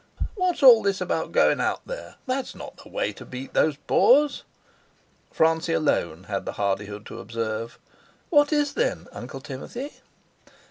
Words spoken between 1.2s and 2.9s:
goin' out there? That's not the